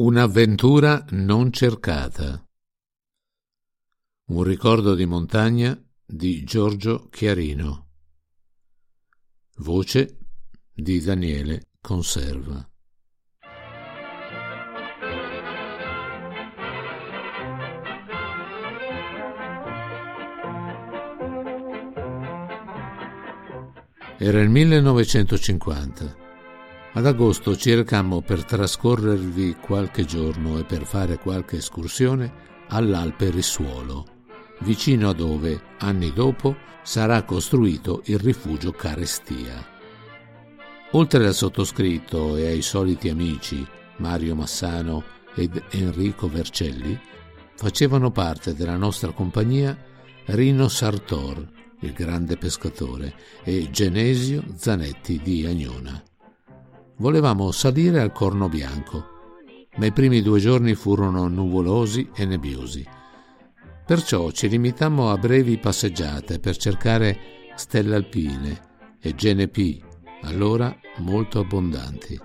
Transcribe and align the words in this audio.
Un'avventura 0.00 1.04
non 1.10 1.50
cercata. 1.52 2.40
Un 4.26 4.44
ricordo 4.44 4.94
di 4.94 5.04
montagna 5.06 5.76
di 6.06 6.44
Giorgio 6.44 7.08
Chiarino. 7.08 7.88
Voce 9.56 10.18
di 10.72 11.00
Daniele 11.00 11.70
Conserva. 11.80 12.70
Era 24.18 24.40
il 24.40 24.48
1950. 24.48 26.27
Ad 26.94 27.06
agosto 27.06 27.54
ci 27.54 27.74
recammo 27.74 28.22
per 28.22 28.44
trascorrervi 28.44 29.56
qualche 29.60 30.04
giorno 30.04 30.58
e 30.58 30.64
per 30.64 30.84
fare 30.84 31.18
qualche 31.18 31.58
escursione 31.58 32.32
all'Alpe 32.68 33.30
Rissuolo, 33.30 34.04
vicino 34.60 35.10
a 35.10 35.12
dove, 35.12 35.60
anni 35.78 36.12
dopo, 36.12 36.56
sarà 36.82 37.22
costruito 37.22 38.02
il 38.06 38.18
rifugio 38.18 38.72
Carestia. 38.72 39.64
Oltre 40.92 41.26
al 41.26 41.34
sottoscritto 41.34 42.36
e 42.36 42.46
ai 42.46 42.62
soliti 42.62 43.10
amici 43.10 43.64
Mario 43.98 44.34
Massano 44.34 45.04
ed 45.34 45.62
Enrico 45.70 46.28
Vercelli, 46.28 46.98
facevano 47.54 48.10
parte 48.10 48.54
della 48.54 48.76
nostra 48.76 49.12
compagnia 49.12 49.76
Rino 50.24 50.68
Sartor, 50.68 51.46
il 51.80 51.92
grande 51.92 52.36
pescatore, 52.36 53.14
e 53.44 53.68
Genesio 53.70 54.42
Zanetti 54.56 55.20
di 55.22 55.44
Agnona. 55.44 56.02
Volevamo 56.98 57.52
salire 57.52 58.00
al 58.00 58.10
Corno 58.10 58.48
Bianco, 58.48 59.06
ma 59.76 59.86
i 59.86 59.92
primi 59.92 60.20
due 60.20 60.40
giorni 60.40 60.74
furono 60.74 61.28
nuvolosi 61.28 62.10
e 62.12 62.24
nebbiosi. 62.24 62.84
Perciò 63.86 64.32
ci 64.32 64.48
limitammo 64.48 65.10
a 65.10 65.16
brevi 65.16 65.58
passeggiate 65.58 66.40
per 66.40 66.56
cercare 66.56 67.18
stelle 67.54 67.94
alpine 67.94 68.96
e 69.00 69.14
genepi, 69.14 69.80
allora 70.22 70.76
molto 70.96 71.38
abbondanti. 71.38 72.20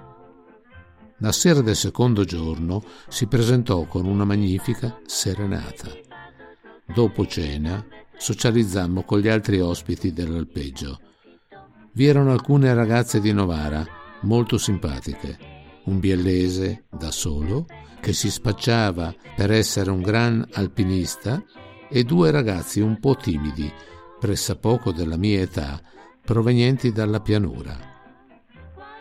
La 1.17 1.31
sera 1.31 1.61
del 1.61 1.75
secondo 1.75 2.23
giorno 2.23 2.83
si 3.09 3.27
presentò 3.27 3.85
con 3.85 4.07
una 4.07 4.25
magnifica 4.25 4.99
serenata. 5.05 5.89
Dopo 6.83 7.27
cena 7.27 7.85
socializzammo 8.17 9.03
con 9.03 9.19
gli 9.19 9.27
altri 9.27 9.59
ospiti 9.59 10.11
dell'alpeggio. 10.11 10.99
Vi 11.91 12.07
erano 12.07 12.31
alcune 12.31 12.73
ragazze 12.73 13.19
di 13.21 13.31
Novara, 13.31 14.01
molto 14.23 14.57
simpatiche, 14.57 15.37
un 15.85 15.99
biellese 15.99 16.85
da 16.91 17.11
solo, 17.11 17.65
che 17.99 18.11
si 18.13 18.29
spacciava 18.29 19.13
per 19.35 19.51
essere 19.51 19.89
un 19.89 20.01
gran 20.01 20.45
alpinista, 20.53 21.41
e 21.89 22.03
due 22.03 22.31
ragazzi 22.31 22.79
un 22.79 22.99
po' 22.99 23.15
timidi, 23.15 23.71
pressappoco 24.19 24.91
della 24.91 25.17
mia 25.17 25.41
età, 25.41 25.81
provenienti 26.25 26.91
dalla 26.91 27.19
pianura. 27.19 27.91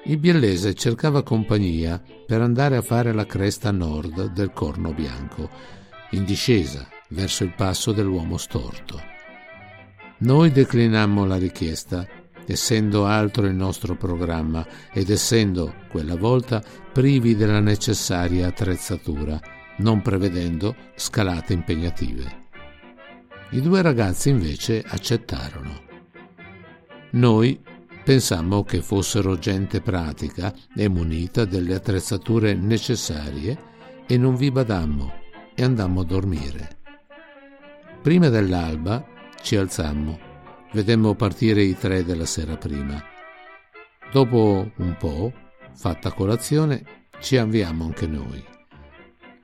Il 0.04 0.18
biellese 0.18 0.74
cercava 0.74 1.22
compagnia 1.22 2.02
per 2.26 2.42
andare 2.42 2.76
a 2.76 2.82
fare 2.82 3.12
la 3.12 3.24
cresta 3.24 3.70
nord 3.70 4.32
del 4.32 4.52
Corno 4.52 4.92
Bianco, 4.92 5.48
in 6.10 6.24
discesa 6.24 6.86
verso 7.08 7.44
il 7.44 7.54
passo 7.54 7.92
dell'uomo 7.92 8.36
storto. 8.36 9.00
Noi 10.18 10.50
declinammo 10.50 11.24
la 11.24 11.36
richiesta, 11.36 12.06
essendo 12.46 13.06
altro 13.06 13.46
il 13.46 13.54
nostro 13.54 13.96
programma 13.96 14.66
ed 14.92 15.10
essendo, 15.10 15.74
quella 15.88 16.16
volta, 16.16 16.62
privi 16.92 17.36
della 17.36 17.60
necessaria 17.60 18.48
attrezzatura, 18.48 19.40
non 19.78 20.02
prevedendo 20.02 20.74
scalate 20.94 21.52
impegnative. 21.52 22.40
I 23.50 23.60
due 23.60 23.82
ragazzi 23.82 24.30
invece 24.30 24.82
accettarono. 24.86 25.90
Noi 27.12 27.60
pensammo 28.02 28.64
che 28.64 28.82
fossero 28.82 29.38
gente 29.38 29.80
pratica 29.80 30.52
e 30.74 30.88
munita 30.88 31.44
delle 31.44 31.74
attrezzature 31.74 32.54
necessarie 32.54 33.70
e 34.06 34.16
non 34.16 34.34
vi 34.34 34.50
badammo 34.50 35.12
e 35.54 35.62
andammo 35.62 36.00
a 36.00 36.04
dormire. 36.04 36.76
Prima 38.02 38.28
dell'alba 38.28 39.06
ci 39.42 39.56
alzammo. 39.56 40.31
Vedemmo 40.72 41.14
partire 41.14 41.62
i 41.62 41.76
tre 41.76 42.02
della 42.02 42.24
sera 42.24 42.56
prima. 42.56 42.98
Dopo 44.10 44.70
un 44.74 44.96
po', 44.98 45.30
fatta 45.74 46.12
colazione, 46.12 46.82
ci 47.20 47.36
avviamo 47.36 47.84
anche 47.84 48.06
noi. 48.06 48.42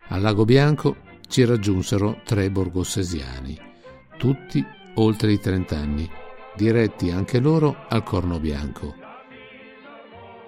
Al 0.09 0.23
Lago 0.23 0.47
Bianco 0.47 0.97
ci 1.29 1.45
raggiunsero 1.45 2.23
tre 2.25 2.51
borgossesiani, 2.51 3.59
tutti 4.17 4.65
oltre 4.95 5.33
i 5.33 5.39
trent'anni, 5.39 6.11
diretti 6.57 7.11
anche 7.11 7.41
loro 7.41 7.85
al 7.89 8.03
Corno 8.03 8.41
Bianco. 8.41 8.95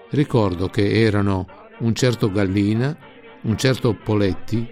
Ricordo 0.08 0.68
che 0.68 1.02
erano 1.02 1.47
un 1.80 1.94
certo 1.94 2.32
Gallina, 2.32 2.97
un 3.42 3.56
certo 3.58 3.92
Poletti, 3.94 4.66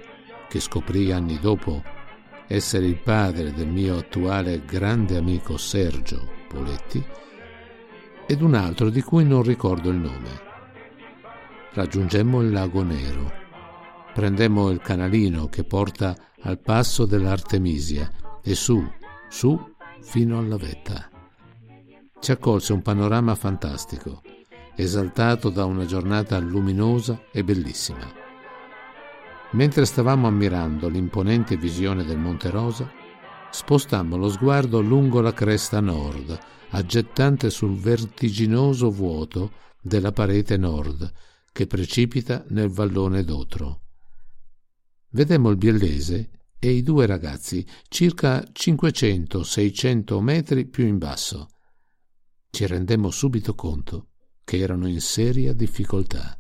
che 0.49 0.59
scoprì 0.59 1.13
anni 1.13 1.39
dopo 1.39 1.83
essere 2.49 2.87
il 2.87 2.99
padre 2.99 3.53
del 3.53 3.69
mio 3.69 3.99
attuale 3.99 4.65
grande 4.65 5.19
amico 5.19 5.59
Sergio 5.59 6.27
Poletti, 6.49 7.05
ed 8.27 8.41
un 8.41 8.55
altro 8.55 8.89
di 8.91 9.03
cui 9.03 9.25
non 9.25 9.43
ricordo 9.43 9.91
il 9.91 9.97
nome. 9.97 10.47
Raggiungemmo 11.73 12.41
il 12.41 12.51
lago 12.51 12.83
Nero. 12.83 13.33
Prendemmo 14.15 14.71
il 14.71 14.81
canalino 14.81 15.49
che 15.49 15.65
porta 15.65 16.17
al 16.43 16.59
passo 16.59 17.05
dell'Artemisia 17.05 18.11
e 18.43 18.55
su, 18.55 18.83
su, 19.29 19.59
fino 20.01 20.39
alla 20.39 20.57
vetta. 20.57 21.09
Ci 22.19 22.33
accolse 22.33 22.73
un 22.73 22.83
panorama 22.83 23.35
fantastico, 23.35 24.23
esaltato 24.75 25.51
da 25.51 25.65
una 25.67 25.85
giornata 25.85 26.39
luminosa 26.39 27.23
e 27.31 27.45
bellissima. 27.45 28.27
Mentre 29.53 29.87
stavamo 29.87 30.27
ammirando 30.27 30.89
l'imponente 30.89 31.57
visione 31.57 32.05
del 32.05 32.19
Monte 32.19 32.51
Rosa, 32.51 32.91
spostammo 33.51 34.19
lo 34.19 34.29
sguardo 34.29 34.81
lungo 34.81 35.23
la 35.23 35.33
cresta 35.33 35.81
nord, 35.81 36.39
aggettante 36.71 37.49
sul 37.49 37.75
vertiginoso 37.75 38.91
vuoto 38.91 39.53
della 39.81 40.13
parete 40.13 40.59
nord 40.59 41.11
che 41.51 41.67
precipita 41.67 42.45
nel 42.49 42.69
vallone 42.69 43.25
d'Otro. 43.25 43.81
Vedemmo 45.11 45.49
il 45.49 45.57
biellese 45.57 46.31
e 46.59 46.71
i 46.71 46.83
due 46.83 47.07
ragazzi 47.07 47.67
circa 47.89 48.41
500-600 48.41 50.21
metri 50.21 50.67
più 50.67 50.87
in 50.87 50.99
basso. 50.99 51.49
Ci 52.51 52.67
rendemmo 52.67 53.11
subito 53.11 53.55
conto 53.55 54.09
che 54.45 54.59
erano 54.59 54.87
in 54.87 55.01
seria 55.01 55.55
difficoltà 55.55 56.38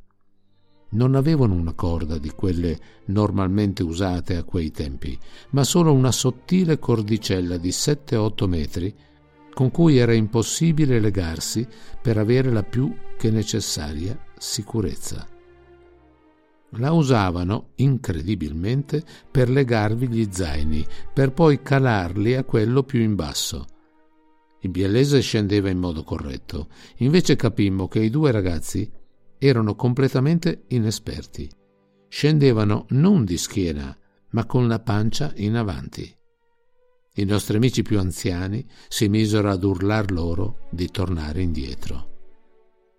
non 0.91 1.15
avevano 1.15 1.55
una 1.55 1.75
corda 1.75 2.19
di 2.19 2.31
quelle 2.31 2.79
normalmente 3.07 3.83
usate 3.83 4.37
a 4.37 4.45
quei 4.45 4.71
tempi, 4.71 5.19
ma 5.51 5.65
solo 5.65 5.93
una 5.93 6.13
sottile 6.13 6.79
cordicella 6.79 7.57
di 7.57 7.71
7-8 7.71 8.47
metri 8.47 8.95
con 9.53 9.71
cui 9.71 9.97
era 9.97 10.15
impossibile 10.15 11.01
legarsi 11.01 11.67
per 12.01 12.17
avere 12.17 12.51
la 12.53 12.63
più 12.63 12.95
che 13.17 13.31
necessaria 13.31 14.17
sicurezza. 14.39 15.27
La 16.73 16.93
usavano, 16.93 17.71
incredibilmente, 17.77 19.03
per 19.31 19.49
legarvi 19.49 20.07
gli 20.07 20.29
zaini, 20.31 20.87
per 21.13 21.33
poi 21.33 21.61
calarli 21.61 22.35
a 22.37 22.45
quello 22.45 22.83
più 22.83 23.01
in 23.01 23.15
basso. 23.15 23.65
Il 24.61 24.71
biellese 24.71 25.21
scendeva 25.21 25.71
in 25.71 25.79
modo 25.79 26.05
corretto, 26.05 26.69
invece 26.99 27.37
capimmo 27.37 27.89
che 27.89 28.01
i 28.01 28.11
due 28.11 28.31
ragazzi 28.31 28.89
erano 29.39 29.75
completamente 29.75 30.65
inesperti. 30.69 31.51
Scendevano 32.09 32.87
non 32.91 33.25
di 33.25 33.37
schiena, 33.37 33.97
ma 34.31 34.45
con 34.45 34.67
la 34.67 34.81
pancia 34.81 35.33
in 35.37 35.57
avanti. 35.57 36.15
I 37.15 37.25
nostri 37.25 37.57
amici 37.57 37.83
più 37.83 37.99
anziani 37.99 38.65
si 38.89 39.09
misero 39.09 39.51
ad 39.51 39.65
urlar 39.65 40.11
loro 40.11 40.69
di 40.71 40.89
tornare 40.89 41.43
indietro. 41.43 42.17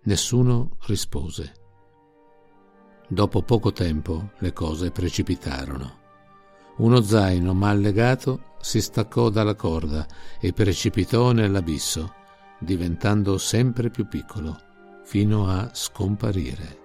Nessuno 0.02 0.76
rispose. 0.86 1.54
Dopo 3.08 3.42
poco 3.42 3.72
tempo 3.72 4.32
le 4.38 4.52
cose 4.52 4.90
precipitarono. 4.90 5.98
Uno 6.76 7.02
zaino 7.02 7.54
mal 7.54 7.80
legato 7.80 8.54
si 8.60 8.80
staccò 8.80 9.30
dalla 9.30 9.54
corda 9.54 10.06
e 10.40 10.52
precipitò 10.52 11.32
nell'abisso, 11.32 12.14
diventando 12.58 13.36
sempre 13.36 13.90
più 13.90 14.06
piccolo, 14.06 14.56
fino 15.10 15.48
a 15.48 15.68
scomparire. 15.72 16.78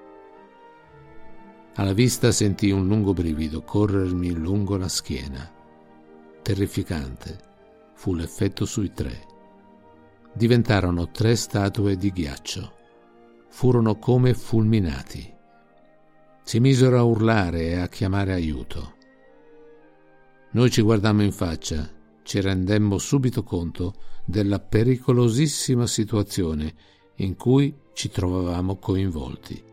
Alla 1.76 1.94
vista 1.94 2.32
sentì 2.32 2.72
un 2.72 2.88
lungo 2.88 3.14
brivido 3.14 3.62
corrermi 3.62 4.32
lungo 4.32 4.78
la 4.78 4.88
schiena. 4.88 5.48
Terrificante 6.42 7.38
fu 7.94 8.16
l'effetto 8.16 8.66
sui 8.66 8.92
tre. 8.92 9.28
Diventarono 10.34 11.12
tre 11.12 11.36
statue 11.36 11.98
di 11.98 12.10
ghiaccio. 12.10 12.74
Furono 13.50 14.00
come 14.00 14.34
fulminati. 14.34 15.32
Si 16.42 16.60
misero 16.60 16.98
a 16.98 17.04
urlare 17.04 17.68
e 17.68 17.76
a 17.76 17.88
chiamare 17.88 18.34
aiuto. 18.34 18.96
Noi 20.54 20.72
ci 20.72 20.82
guardammo 20.82 21.22
in 21.22 21.32
faccia, 21.32 21.88
ci 22.24 22.42
rendemmo 22.42 22.98
subito 22.98 23.44
conto 23.44 23.94
della 24.26 24.60
pericolosissima 24.60 25.86
situazione 25.86 26.74
in 27.16 27.36
cui 27.36 27.74
ci 27.94 28.10
trovavamo 28.10 28.78
coinvolti. 28.78 29.64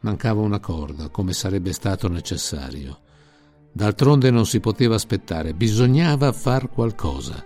Mancava 0.00 0.42
una 0.42 0.60
corda, 0.60 1.08
come 1.08 1.32
sarebbe 1.32 1.72
stato 1.72 2.08
necessario. 2.08 3.00
D'altronde 3.72 4.30
non 4.30 4.46
si 4.46 4.60
poteva 4.60 4.94
aspettare, 4.94 5.54
bisognava 5.54 6.32
far 6.32 6.70
qualcosa. 6.70 7.44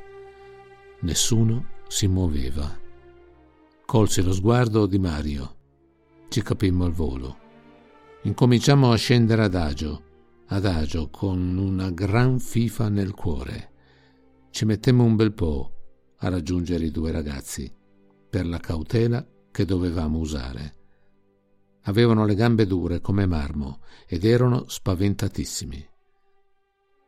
Nessuno 1.01 1.67
si 1.89 2.07
muoveva. 2.07 2.81
Colsi 3.85 4.23
lo 4.23 4.33
sguardo 4.33 4.87
di 4.87 4.99
Mario. 4.99 5.57
Ci 6.29 6.43
capimmo 6.43 6.85
al 6.85 6.93
volo. 6.93 7.39
Incominciamo 8.23 8.93
a 8.93 8.97
scendere 8.97 9.43
adagio, 9.43 10.03
adagio, 10.47 11.09
con 11.11 11.57
una 11.59 11.91
gran 11.91 12.39
fifa 12.39 12.89
nel 12.89 13.13
cuore. 13.13 13.71
Ci 14.51 14.65
mettemmo 14.65 15.05
un 15.05 15.17
bel 15.17 15.33
po' 15.33 15.73
a 16.19 16.29
raggiungere 16.29 16.85
i 16.85 16.91
due 16.91 17.11
ragazzi, 17.11 17.71
per 18.33 18.47
la 18.47 18.57
cautela 18.57 19.23
che 19.51 19.67
dovevamo 19.67 20.17
usare. 20.17 20.75
Avevano 21.83 22.25
le 22.25 22.35
gambe 22.35 22.67
dure 22.67 23.03
come 23.03 23.27
marmo 23.27 23.81
ed 24.07 24.25
erano 24.25 24.67
spaventatissimi. 24.69 25.87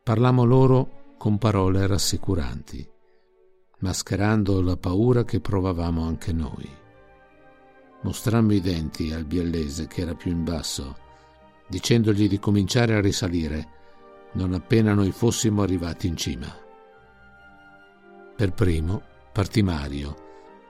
Parlammo 0.03 0.43
loro 0.43 1.15
con 1.17 1.39
parole 1.39 1.87
rassicuranti, 1.87 2.87
mascherando 3.79 4.61
la 4.61 4.77
paura 4.77 5.23
che 5.23 5.39
provavamo 5.39 6.05
anche 6.05 6.31
noi. 6.31 6.69
Mostrammo 8.03 8.53
i 8.53 8.61
denti 8.61 9.11
al 9.11 9.25
biellese 9.25 9.87
che 9.87 10.01
era 10.01 10.13
più 10.13 10.29
in 10.29 10.43
basso 10.43 10.95
dicendogli 11.67 12.29
di 12.29 12.37
cominciare 12.37 12.93
a 12.93 13.01
risalire 13.01 13.69
non 14.33 14.53
appena 14.53 14.93
noi 14.93 15.11
fossimo 15.11 15.63
arrivati 15.63 16.05
in 16.05 16.15
cima. 16.15 16.55
Per 18.35 18.51
primo 18.51 19.01
partì 19.31 19.63
Mario, 19.63 20.24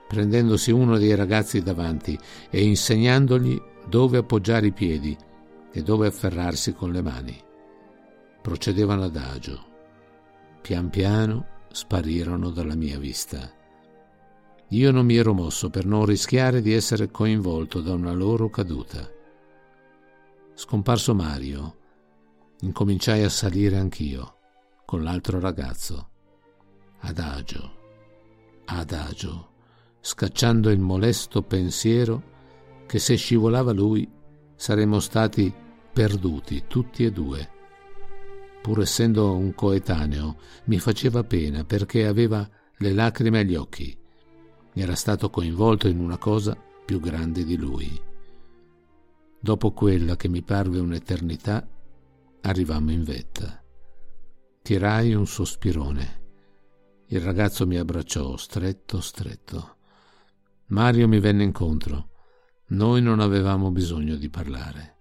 prendendosi 0.06 0.70
uno 0.70 0.98
dei 0.98 1.14
ragazzi 1.14 1.62
davanti 1.62 2.18
e 2.50 2.64
insegnandogli 2.64 3.60
dove 3.88 4.18
appoggiare 4.18 4.66
i 4.66 4.72
piedi 4.72 5.16
e 5.72 5.82
dove 5.82 6.06
afferrarsi 6.06 6.72
con 6.72 6.90
le 6.92 7.02
mani. 7.02 7.38
Procedevano 8.40 9.04
adagio. 9.04 9.64
Pian 10.62 10.88
piano 10.90 11.46
sparirono 11.70 12.50
dalla 12.50 12.74
mia 12.74 12.98
vista. 12.98 13.52
Io 14.70 14.90
non 14.90 15.04
mi 15.04 15.16
ero 15.16 15.32
mosso 15.32 15.70
per 15.70 15.84
non 15.84 16.04
rischiare 16.04 16.60
di 16.60 16.72
essere 16.72 17.10
coinvolto 17.10 17.80
da 17.80 17.92
una 17.92 18.12
loro 18.12 18.48
caduta. 18.48 19.08
Scomparso 20.54 21.14
Mario, 21.14 21.76
incominciai 22.60 23.22
a 23.22 23.28
salire 23.28 23.76
anch'io 23.76 24.34
con 24.84 25.02
l'altro 25.02 25.38
ragazzo. 25.38 26.08
Adagio, 27.00 27.72
adagio, 28.64 29.55
scacciando 30.06 30.70
il 30.70 30.78
molesto 30.78 31.42
pensiero 31.42 32.22
che 32.86 33.00
se 33.00 33.16
scivolava 33.16 33.72
lui 33.72 34.08
saremmo 34.54 35.00
stati 35.00 35.52
perduti 35.92 36.62
tutti 36.68 37.04
e 37.04 37.10
due. 37.10 37.50
Pur 38.62 38.82
essendo 38.82 39.34
un 39.34 39.52
coetaneo, 39.52 40.36
mi 40.66 40.78
faceva 40.78 41.24
pena 41.24 41.64
perché 41.64 42.06
aveva 42.06 42.48
le 42.76 42.92
lacrime 42.92 43.40
agli 43.40 43.56
occhi. 43.56 43.98
Era 44.74 44.94
stato 44.94 45.28
coinvolto 45.28 45.88
in 45.88 45.98
una 45.98 46.18
cosa 46.18 46.56
più 46.84 47.00
grande 47.00 47.44
di 47.44 47.56
lui. 47.56 48.00
Dopo 49.40 49.72
quella 49.72 50.14
che 50.14 50.28
mi 50.28 50.42
parve 50.42 50.78
un'eternità, 50.78 51.66
arrivammo 52.42 52.92
in 52.92 53.02
vetta. 53.02 53.60
Tirai 54.62 55.14
un 55.14 55.26
sospirone. 55.26 56.22
Il 57.06 57.20
ragazzo 57.20 57.66
mi 57.66 57.76
abbracciò 57.76 58.36
stretto, 58.36 59.00
stretto. 59.00 59.75
Mario 60.68 61.06
mi 61.06 61.20
venne 61.20 61.44
incontro. 61.44 62.08
Noi 62.68 63.00
non 63.00 63.20
avevamo 63.20 63.70
bisogno 63.70 64.16
di 64.16 64.28
parlare. 64.28 64.96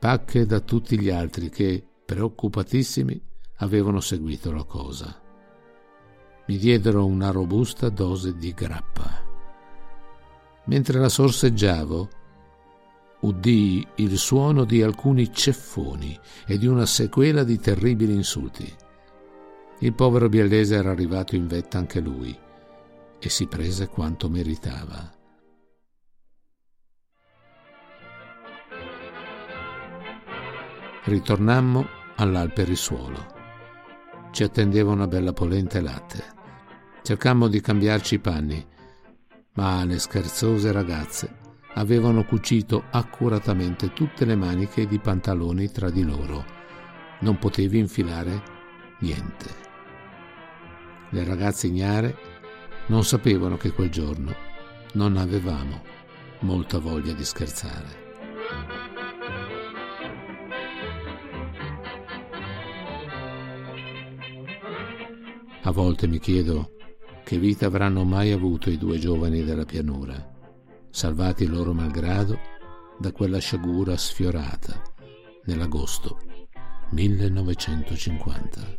Pacche 0.00 0.44
da 0.44 0.58
tutti 0.58 0.98
gli 0.98 1.08
altri 1.08 1.50
che, 1.50 1.86
preoccupatissimi, 2.04 3.22
avevano 3.58 4.00
seguito 4.00 4.50
la 4.50 4.64
cosa. 4.64 5.22
Mi 6.48 6.56
diedero 6.56 7.06
una 7.06 7.30
robusta 7.30 7.90
dose 7.90 8.36
di 8.36 8.52
grappa. 8.52 9.24
Mentre 10.64 10.98
la 10.98 11.08
sorseggiavo, 11.08 12.08
udii 13.20 13.86
il 13.96 14.18
suono 14.18 14.64
di 14.64 14.82
alcuni 14.82 15.32
ceffoni 15.32 16.18
e 16.44 16.58
di 16.58 16.66
una 16.66 16.86
sequela 16.86 17.44
di 17.44 17.60
terribili 17.60 18.14
insulti. 18.14 18.74
Il 19.78 19.94
povero 19.94 20.28
biellese 20.28 20.74
era 20.74 20.90
arrivato 20.90 21.36
in 21.36 21.46
vetta 21.46 21.78
anche 21.78 22.00
lui 22.00 22.36
e 23.18 23.28
si 23.28 23.46
prese 23.46 23.88
quanto 23.88 24.28
meritava. 24.28 25.12
Ritornammo 31.04 31.86
all'Alpe 32.16 32.64
Risuolo. 32.64 33.34
Ci 34.32 34.42
attendeva 34.42 34.90
una 34.90 35.06
bella 35.06 35.32
polenta 35.32 35.80
latte. 35.80 36.34
Cercammo 37.02 37.46
di 37.46 37.60
cambiarci 37.60 38.16
i 38.16 38.18
panni, 38.18 38.66
ma 39.54 39.84
le 39.84 39.98
scherzose 39.98 40.72
ragazze 40.72 41.44
avevano 41.74 42.24
cucito 42.24 42.84
accuratamente 42.90 43.92
tutte 43.92 44.24
le 44.24 44.34
maniche 44.34 44.86
di 44.86 44.98
pantaloni 44.98 45.70
tra 45.70 45.90
di 45.90 46.02
loro. 46.02 46.44
Non 47.20 47.38
potevi 47.38 47.78
infilare 47.78 48.42
niente. 49.00 49.64
Le 51.10 51.24
ragazze 51.24 51.68
ignare 51.68 52.35
non 52.86 53.04
sapevano 53.04 53.56
che 53.56 53.72
quel 53.72 53.90
giorno 53.90 54.34
non 54.92 55.16
avevamo 55.16 55.82
molta 56.40 56.78
voglia 56.78 57.12
di 57.12 57.24
scherzare. 57.24 58.04
A 65.62 65.70
volte 65.72 66.06
mi 66.06 66.18
chiedo 66.20 66.70
che 67.24 67.38
vita 67.38 67.66
avranno 67.66 68.04
mai 68.04 68.30
avuto 68.30 68.70
i 68.70 68.78
due 68.78 68.98
giovani 68.98 69.42
della 69.42 69.64
pianura 69.64 70.34
salvati 70.96 71.46
loro 71.46 71.74
malgrado 71.74 72.38
da 72.98 73.12
quella 73.12 73.38
sciagura 73.38 73.98
sfiorata 73.98 74.80
nell'agosto 75.44 76.18
1950. 76.90 78.78